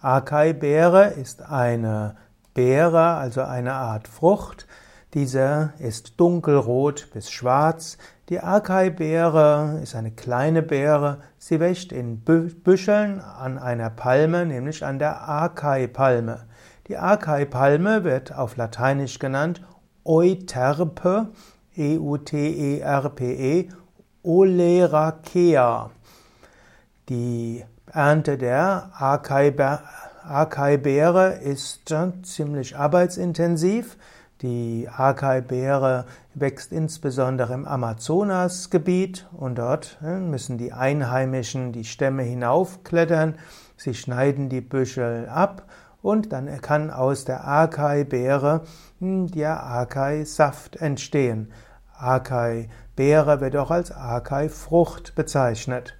[0.00, 2.14] Acai-Beere ist eine
[2.54, 4.68] Beere, also eine Art Frucht.
[5.14, 7.98] Diese ist dunkelrot bis schwarz.
[8.28, 11.18] Die Acai-Beere ist eine kleine Beere.
[11.38, 16.46] Sie wächst in Büscheln an einer Palme, nämlich an der Acai-Palme.
[16.86, 19.60] Die Acai-Palme wird auf Lateinisch genannt
[20.04, 21.30] Euterpe,
[21.74, 23.68] E-U-T-E-R-P-E, e,
[24.22, 25.90] Oleracea.
[27.08, 27.64] Die
[27.94, 28.90] Ernte der
[30.28, 33.96] Acai-Beere ist ziemlich arbeitsintensiv.
[34.42, 43.36] Die Acai-Beere wächst insbesondere im Amazonasgebiet und dort müssen die Einheimischen die Stämme hinaufklettern.
[43.76, 45.64] Sie schneiden die Büschel ab
[46.02, 48.62] und dann kann aus der Acai-Beere
[49.00, 51.50] der Acai-Saft entstehen.
[51.98, 55.96] Acai-Beere wird auch als Acai-Frucht bezeichnet.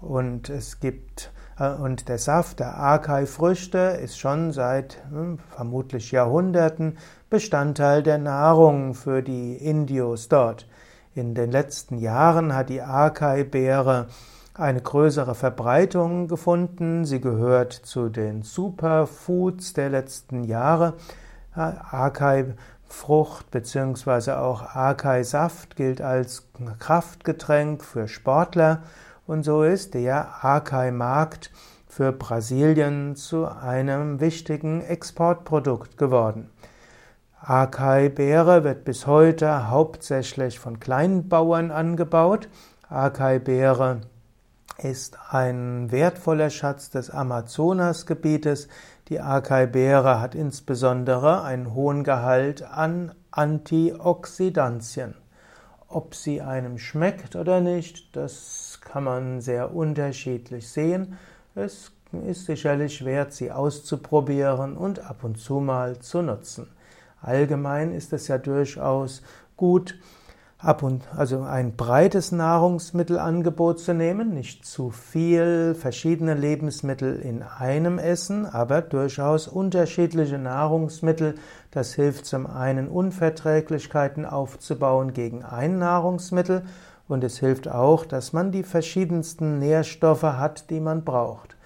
[0.00, 6.98] Und es gibt äh, und der Saft der Acai-Früchte ist schon seit hm, vermutlich Jahrhunderten
[7.28, 10.66] Bestandteil der Nahrung für die Indios dort.
[11.14, 14.06] In den letzten Jahren hat die Acai-Beere
[14.54, 17.04] eine größere Verbreitung gefunden.
[17.04, 20.94] Sie gehört zu den Superfoods der letzten Jahre.
[21.54, 24.32] Acai-Frucht bzw.
[24.32, 26.48] auch Acai-Saft gilt als
[26.78, 28.82] Kraftgetränk für Sportler
[29.30, 31.52] und so ist der Acai-Markt
[31.86, 36.50] für Brasilien zu einem wichtigen Exportprodukt geworden.
[37.40, 42.48] Acai-Beere wird bis heute hauptsächlich von Kleinbauern angebaut.
[42.88, 44.00] Acai-Beere
[44.78, 48.66] ist ein wertvoller Schatz des Amazonasgebietes.
[49.10, 55.19] Die Acai-Beere hat insbesondere einen hohen Gehalt an Antioxidantien.
[55.92, 61.18] Ob sie einem schmeckt oder nicht, das kann man sehr unterschiedlich sehen.
[61.56, 61.90] Es
[62.28, 66.68] ist sicherlich wert, sie auszuprobieren und ab und zu mal zu nutzen.
[67.20, 69.22] Allgemein ist es ja durchaus
[69.56, 69.98] gut,
[70.62, 77.98] ab und also ein breites Nahrungsmittelangebot zu nehmen, nicht zu viel verschiedene Lebensmittel in einem
[77.98, 81.36] Essen, aber durchaus unterschiedliche Nahrungsmittel.
[81.70, 86.64] Das hilft zum einen Unverträglichkeiten aufzubauen gegen ein Nahrungsmittel
[87.08, 91.56] und es hilft auch, dass man die verschiedensten Nährstoffe hat, die man braucht.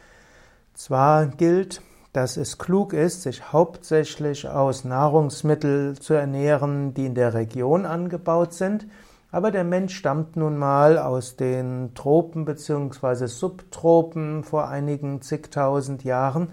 [0.73, 1.83] Zwar gilt,
[2.15, 8.55] dass es klug ist, sich hauptsächlich aus Nahrungsmitteln zu ernähren, die in der Region angebaut
[8.55, 8.87] sind,
[9.33, 13.27] aber der Mensch stammt nun mal aus den Tropen bzw.
[13.27, 16.53] Subtropen vor einigen zigtausend Jahren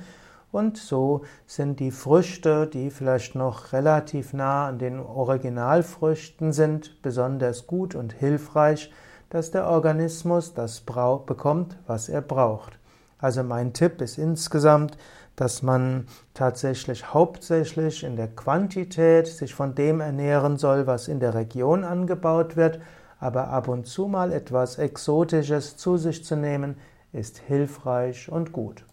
[0.51, 7.67] und so sind die Früchte, die vielleicht noch relativ nah an den Originalfrüchten sind, besonders
[7.67, 8.91] gut und hilfreich,
[9.29, 12.80] dass der Organismus das bekommt, was er braucht.
[13.21, 14.97] Also mein Tipp ist insgesamt,
[15.35, 21.35] dass man tatsächlich hauptsächlich in der Quantität sich von dem ernähren soll, was in der
[21.35, 22.81] Region angebaut wird,
[23.19, 26.75] aber ab und zu mal etwas Exotisches zu sich zu nehmen,
[27.13, 28.83] ist hilfreich und gut.